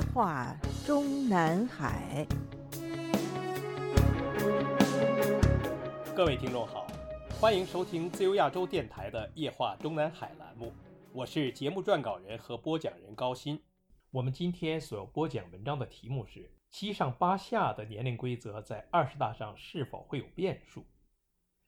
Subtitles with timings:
[0.00, 2.26] 夜话中南海。
[6.16, 6.86] 各位听众好，
[7.38, 10.72] 欢迎收听自由亚洲电台的《夜话中南海》栏目，
[11.12, 13.60] 我是节目撰稿人和播讲人高鑫。
[14.10, 20.86] 我们今天所要播讲文章的题目是“七上八下的年龄规则在二十大上是否会有变数”。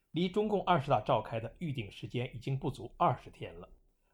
[0.09, 3.69] 离中共二十大召开的预定时间已经不足二十天了。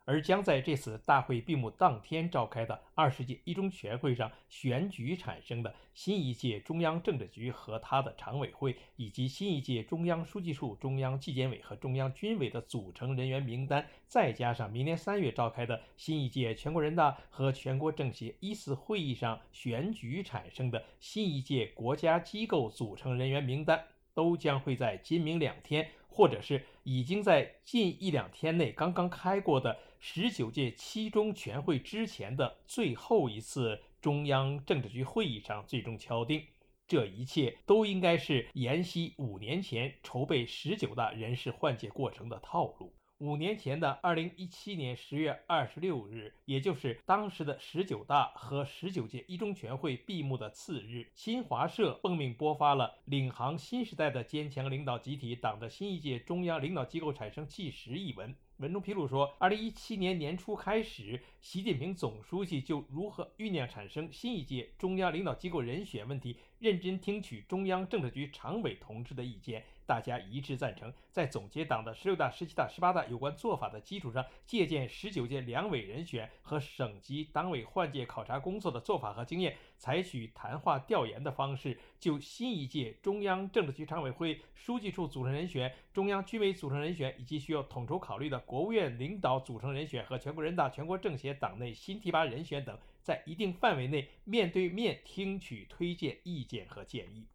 [0.10, 23.80] 而将在这次大会闭幕当天召开的二十届一中全会上选举产生的新一届中央政治局和他的常委会，以及新一届中央书记处、中央纪检委和中央军委的组成人员名单，再加上明年三月召开的新一届全国人大和全国政协一次会议上选举产生的新一届国家机构组成人员名单，
[24.16, 29.78] 都将会在今明两天，或者是已经在近一两天内刚刚开过的。
[30.02, 36.48] 十九届七中全会之前的最后一次中央政治局会议上最终敲定，
[36.88, 42.94] 这一切都应该是沿袭五年前筹备十九大人事换届过程的套路。
[43.18, 58.34] 五年前的二零一七年十月二十六日，也就是当时的十九大和十九届一中全会闭幕的次日，新华社奉命播发了“领航新时代的坚强领导集体，党的新一届中央领导机构产生纪实”一文。
[58.60, 69.64] 文中披露说，二零一七年年初开始，习近平总书记就如何酝酿产生新一届中央领导机构人选问题，认真听取中央政治局常委同志的意见。
[69.90, 97.26] 大家一致赞成，在总结党的十六大、十七大、十八大有关做法的基础上，借鉴十九届两委人选和省级党委换届考察工作的做法和经验，采取谈话调研的方式，就新一届中央政治局常委会、书记处组成人选、中央军委组成人选以及需要统筹考虑的国务院领导组成人选和全国人大、全国政协党内新提拔人选等，在一定范围内面对面听取推荐意见和建议。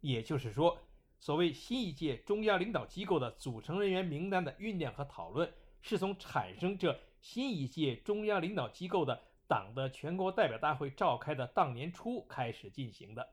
[0.00, 0.76] 也就是说。
[1.22, 5.48] 所谓新一届中央领导机构的组成人员名单的酝酿和讨论，
[5.80, 13.28] 是从产生这新一届中央领导机构的党的全国代表大会召开的当年初开始进行的。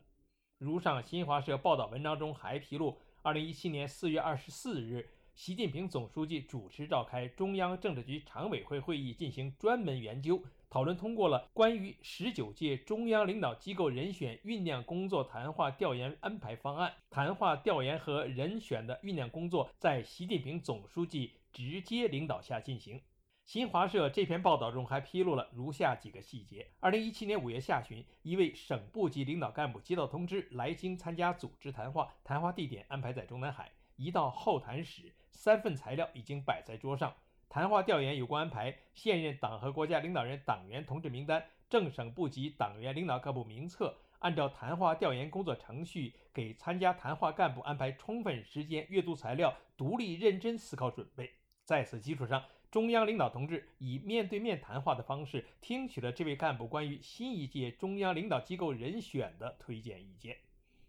[0.59, 5.09] 如上新华社报道文章中还披露，二零一七年四月二十四日。
[5.33, 10.39] 习近平总书记主持召开中央政治局常委会会议，进行专门研究
[10.69, 16.94] 讨论，通过了关于十九届中央领导机构人选酝酿工作谈话调研安排方案。
[17.09, 23.02] 谈话调研和人选的酝酿工作在习近平总书记直接领导下进行。
[23.46, 33.72] 新华社这篇报道中还披露了如下几个细节：二零一七年五月下旬，一位省部级领导干部接到通知，来京参加组织谈话，谈话地点安排在中南海。
[33.96, 35.16] 一到候谈室。
[35.31, 37.16] 三份材料已经摆在桌上，
[37.49, 51.31] 谈话调研有关安排现任党和国家领导人党员同志名单、正省部级党员领导干部名册，按照谈话调研工作程序，给参加谈话干部安排充分时间阅读材料，独立认真思考准备。
[51.65, 60.37] 在此基础上，中央领导同志以面对面谈话的方式，听取了这位干部关于新一届中央领导机构人选的推荐意见。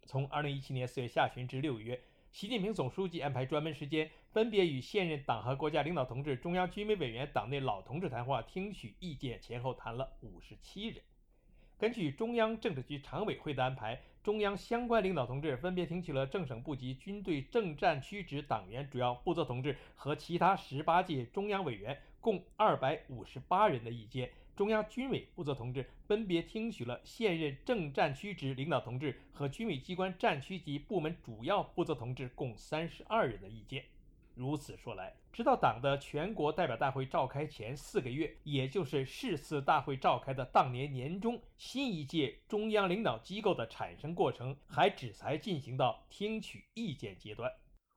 [0.05, 1.99] 从二零一七年四月下旬至六月。
[2.31, 11.03] 习近平总书记安排专门时间，分别与现任党和国家领导同志、中央军委委员、党内老同志谈话，听取意见，前后谈了五十七人。
[11.77, 24.31] 根据中央政治局常委会的安排，中央相关领导同志分别听取了正省部级军队政战区直党员主要负责同志和其他十八届中央委员共二百五十八人的意见。
[24.61, 33.83] 中央军委负责同志分别听取了现任正战区直领导同志和军委机关战区级部门主要负责同志共三十二人的意见。
[34.35, 47.51] 如此说来，直到党的全国代表大会召开前四个月，也就是是次大会召开的当年年中，新一届中央领导机构的产生过程还只才进行到听取意见阶段。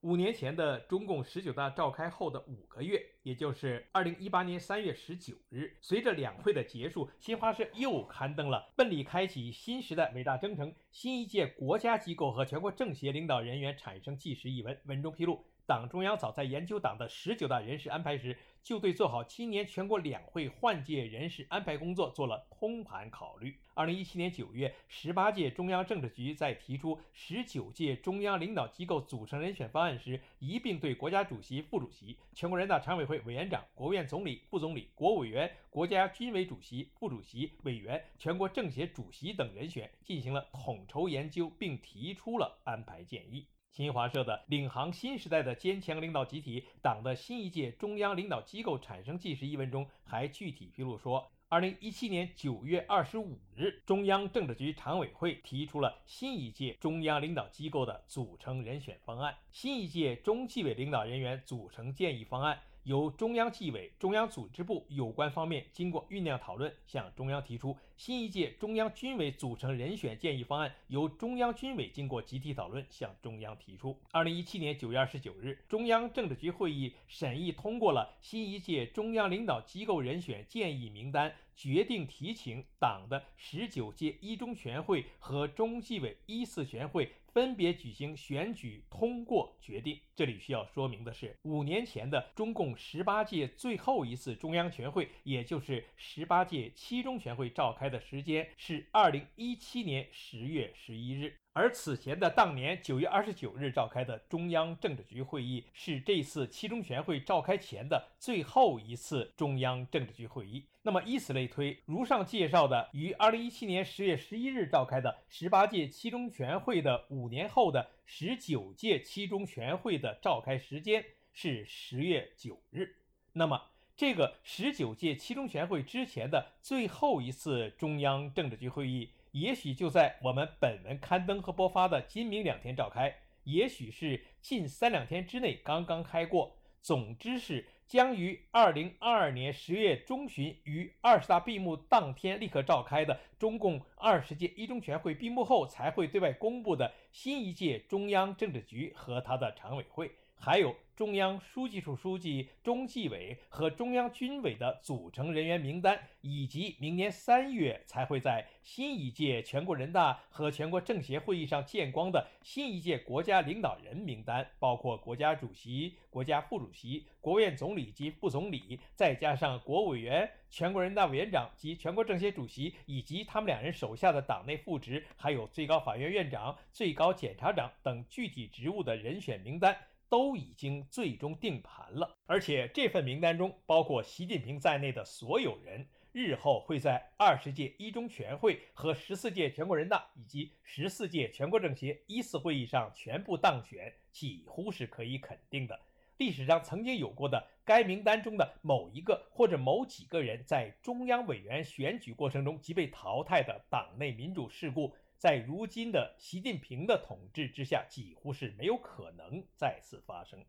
[0.04, 15.46] 五年前的中共十九大召开后的五个月，也就是二零一八年三月十九日，随着两会的结束，新华社又刊登了《奋力开启新时代伟大征程，新一届国家机构和全国政协领导人员产生纪实》一文，文中披露。
[15.66, 23.58] 党中央早在研究党的十九大人事安排时，就对做好今年全国两会换届人事安排工作做了通盘考虑。
[23.74, 43.48] 二零一七年九月，十八届中央政治局在提出十九届中央领导机构组成人选方案时，一并对国家主席、副主席、全国人大常委会委员长、国务院总理、副总理、国务委员、国家军委主席、副主席、委员、全国政协主席等人选进行了统筹研究，并提出了安排建议。
[43.76, 62.60] 新华社的《领航新时代的坚强领导集体：党的新一届中央领导机构产生纪实》一文中还具体披露说，二零一七年九月二十五日，中央政治局常委会提出了新一届中央领导机构的组成人选方案，新一届中纪委领导人员组成建议方案。
[62.84, 73.98] 由中央纪委、中央组织部有关方面经过酝酿讨论，向中央提出新一届中央军委组成人选建议方案；由中央军委经过集体讨论，向中央提出。
[74.12, 87.10] 二零一七年九月二十九日，中央政治局会议审议通过了新一届中央领导机构人选建议名单，决定提请党的十九届一中全会和中纪委一次全会。
[87.34, 90.00] 分别举行选举，通过决定。
[90.16, 101.36] 这里需要说明的是，五年前的中共十八届最后一次中央全会，也就是十八届七中全会召开开的时间是二零一七年十月十一日。
[101.52, 110.66] 而此前的当年九月二十九日召开的中央政治局会议，是这次七中全会召开前的最后一次中央政治局会议。
[110.84, 121.04] 那么以此类推，如上介绍的于二零一七年十月十一日召开的十八届七中全会的五年后的十九届七中全会的召开时间
[121.34, 122.96] 是十月九日。
[123.34, 123.62] 那么
[123.96, 129.12] 这个十九届七中全会之前的最后一次中央政治局会议。
[129.32, 136.56] 也许就在我们本文刊登和播发的今明两天召开，也许是近三两天之内刚刚开过。
[136.82, 150.12] 总之是将于二零二二年十月中旬于二十大闭幕当天立刻召开的中共二十届一中全会闭幕后才会对外公布的新一届中央政治局和他的常委会。
[150.36, 179.76] 还有中央书记处书记、中纪委和中央军委的组成人员名单，以及明年三月才会在新一届全国人大和全国政协会议上见光的新一届国家领导人名单，包括国家主席、国家副主席、国务院总理及副总理，再加上国务委员、全国人大委员长及全国政协主席，以及他们两人手下的党内副职，还有最高法院院长、最高检察长等具体职务的人选名单。
[180.14, 195.80] 都已经最终定盘了，而且这份名单中包括习近平在内的所有人，日后会在二十届一中全会和十四届全国人大以及十四届全国政协一次会议上全部当选，几乎是可以肯定的。
[196.18, 204.94] 历史上曾经有过的该名单中的某一个或者某几个人在中央委员选举过程中即被淘汰的党内民主事故。
[205.18, 210.44] 在如今的习近平的统治之下，几乎是没有可能再次发生。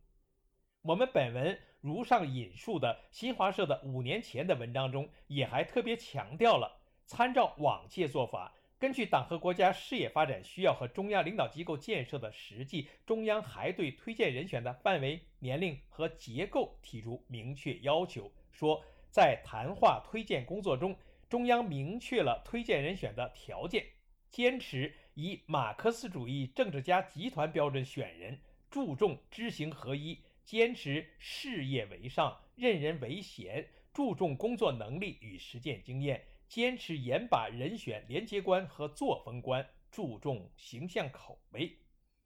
[0.83, 20.95] 我们本文如上引述的新华社的五年前的文章中，也还特别强调了，参照往届做法，根据党和国家事业发展需要和中央领导机构建设的实际，中央还对推荐人选的范围、年龄和结构提出明确要求，说在谈话推荐工作中，
[21.31, 23.87] 中央明确了推荐人选的条件。
[24.35, 28.37] 坚持以马克思主义政治家集团标准选人，
[28.69, 41.73] 注重知行合一，坚持事业为上、任人唯贤，注重工作能力与实践经验，坚持严把人选连接观和作风观，注重形象口碑。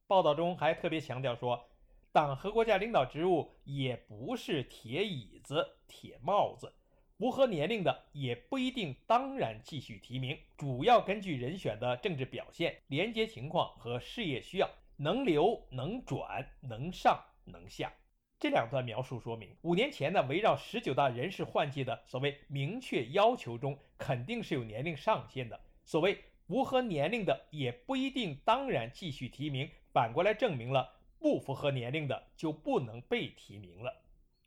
[0.07, 1.69] 报道中还特别强调说，
[2.11, 6.73] 党和国家领导职务也不是铁椅子、铁帽子。
[7.19, 17.93] 符合年龄的也不一定当然继续提名，主要根据人选的政治表现、廉洁情况和事业需要，能留能转能上能下。
[18.39, 25.59] 这两段描述说明，五年前呢，围绕十九大人事换届的所谓明确要求中，肯定是有年龄上限的。
[25.85, 33.93] 所谓符合年龄的也不一定当然继续提名，反过来证明了不符合年龄的就不能被提名了。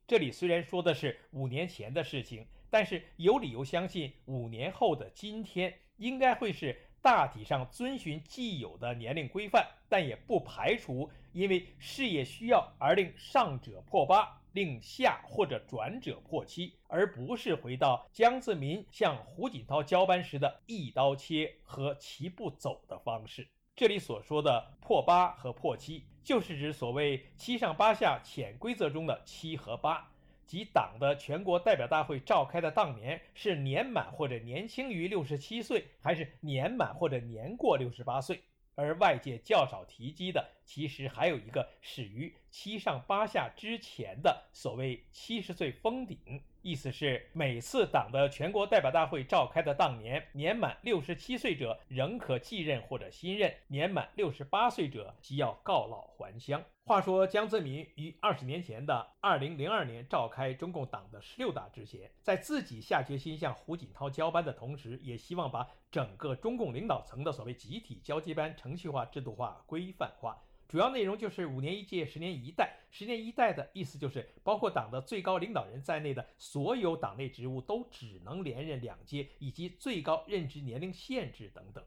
[0.08, 2.48] 这里虽然说的是五年前的事情。
[2.72, 23.46] 但是有理由相信，五年后的今天应该会是大体上遵循既有的年龄规范，但也不排除因为事业需要而令上者破八，令下或者转者破七，而不是回到江泽民向胡锦涛交班时的一刀切和齐步走的方式。
[23.76, 30.11] 这里所说的破八和破七，就是指所谓七上八下潜规则中的七和八。
[30.52, 38.42] 及党的全国代表大会召开的当年是年满或者年轻于六十七岁，还是年满或者年过六十八岁？
[38.76, 46.18] 而外界较少提及的其实还有一个始于七上八下之前的所谓七十岁封顶。
[46.64, 56.64] 意思是，每次党的全国代表大会召开的当年，年满六十七岁者仍可继任或者新任；年满六十八岁者即要告老还乡。
[56.84, 70.38] 话说，江泽民于二十年前的二零零二年召开中共党的十六大之前，在自己下决心向胡锦涛交班的同时，也希望把整个中共领导层的所谓集体交接班程序化、制度化、规范化。
[70.72, 72.78] 主要内容就是五年一届，十年一代。
[72.90, 81.84] 十年一代的意思就是，包括党的最高领导人在内的所有党内职务都只能连任两届，以及最高任职年龄限制等等。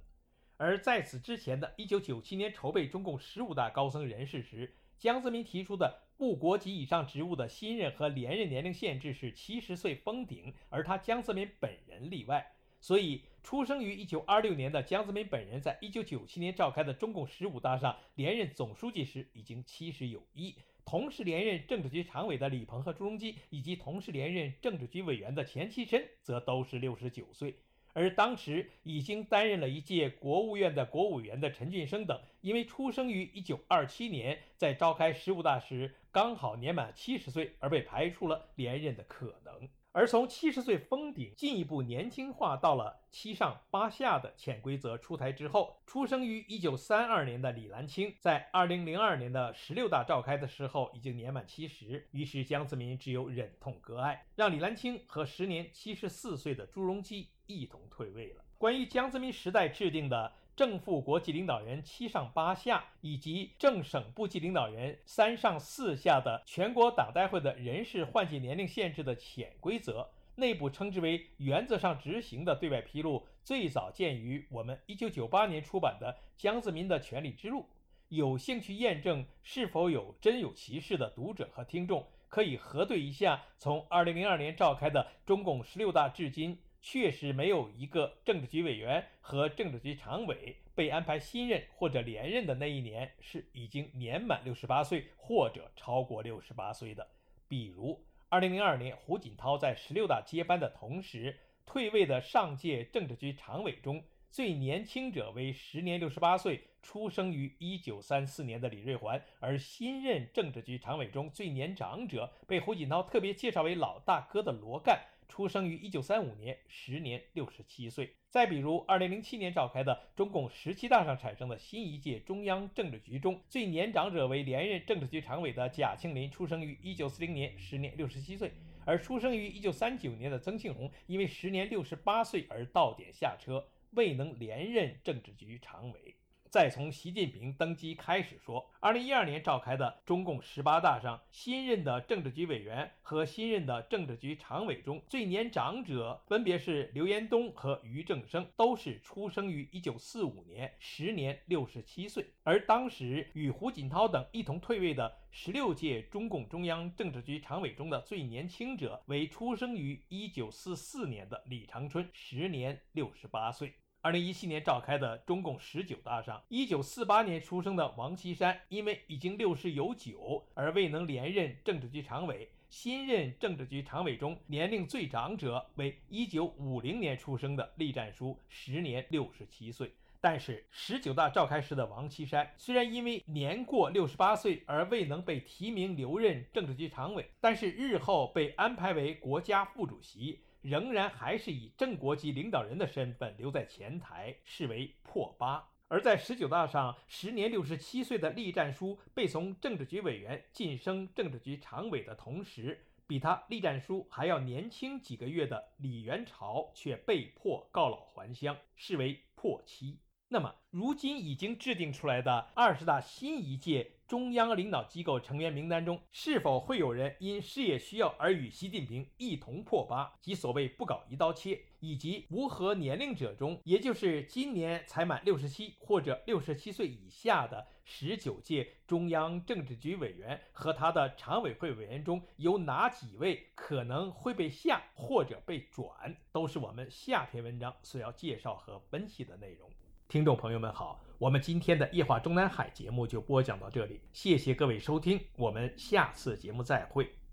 [0.58, 12.52] 而在此之前的一九九七年筹备中共十五大高层人事时，江泽民提出的部国级以上职务的新任和连任年龄限制是七十岁封顶，而他江泽民本人例外。
[12.82, 27.54] 所以，出生于一九二六年的江泽民本人，在一九九七年召开的中共十五大上连任总书记时已经七十有一，同时连任政治局常委的李鹏和朱镕基，以及同时连任政治局委员的钱其琛，则都是六十九岁。
[27.92, 39.68] 而当时已经担任了一届国务院的国务委员的陈俊生等，因为出生于一九二七年，在召开十五大时刚好年满七十岁，而被排除了连任的可能。
[39.96, 58.44] 而从七十岁封顶进一步年轻化到了七上八下的潜规则出台之后，出生于一九三二年的李兰清，在二零零二年的十六大召开的时候已经年满七十，于是江泽民只有忍痛割爱，让李兰清和时年七十四岁的朱镕基一同退位了。
[58.58, 60.32] 关于江泽民时代制定的。
[60.56, 77.62] 正副国际领导人七上八下，以及正省部级领导人三上四下的全国党代会的人事换届年龄限制的潜规则，内部称之为“原则上执行”的对外披露，最早见于我们一九九八年出版的《江泽民的权力之路》。
[78.10, 86.56] 有兴趣验证是否有真有其事的读者和听众，可以核对一下从二零零二年召开的中共十六大至今。
[86.86, 97.08] 确实没有一个政治局委员和政治局常委被安排新任或者连任的那一年是已经年满六十八岁或者超过六十八岁的。
[97.48, 115.00] 比如，二零零二年胡锦涛在十六大接班的同时，退位的上届政治局常委中最年轻者为时年六十八岁、出生于一九三四年的李瑞环，而新任政治局常委中最年长者被胡锦涛特别介绍为老大哥的罗干。
[115.34, 118.14] 出生于一九三五年，时年六十七岁。
[118.30, 128.48] 再比如，二零零七年召开的中共十七大上产生的新一届中央政治局中，最年长者为连任政治局常委的贾庆林，出生于一九四零年，时年六十七岁；
[128.84, 136.14] 而出生于一九三九年的曾庆红，因为时年六十八岁而到点下车，未能连任政治局常委。
[136.54, 152.24] 再从习近平登基开始说，二零一二年召开的中共十八大上，新任的政治局委员和新任的政治局常委中最年长者分别是刘延东和俞正声，都是出生于一九四五年，时年六十七岁。
[152.44, 163.74] 而当时与胡锦涛等一同退位的十六届中共中央政治局常委中的最年轻者为出生于一九四四年的李长春，时年六十八岁。
[164.04, 172.50] 二零一七年召开的中共十九大上，一九四八年出生的王岐山，因为已经六十有九而未能连任政治局常委。
[172.68, 179.94] 新任政治局常委中年龄最长者为一九五零年出生的栗战书，时年六十七岁。
[180.20, 190.43] 但是十九大召开时的王岐山，虽然因为年过六十八岁而未能被提名留任政治局常委，但是日后被安排为国家副主席。
[190.64, 195.68] 仍然还是以正国级领导人的身份留在前台，视为破八。
[195.88, 210.00] 而在十九大上，时年六十七岁的栗战书被从政治局委员晋升政治局常委的同时，比他栗战书还要年轻几个月的李元朝却被迫告老还乡，视为破七。
[210.28, 213.93] 那么，如今已经制定出来的二十大新一届。
[214.06, 221.60] 中央领导机构成员名单中，是否会有人因事业需要而与习近平一同破八，即所谓不搞一刀切？
[221.80, 239.70] 以及无核年龄者中，也就是今年才满六十七或者六十七岁以下的十九届中央政治局委员和他的常委会委员中，有哪几位可能会被下或者被转，都是我们下篇文章所要介绍和分析的内容。
[240.08, 241.03] 听众朋友们好。
[241.18, 247.23] 我们今天的夜话中南海节目就播讲到这里，谢谢各位收听，我们下次节目再会。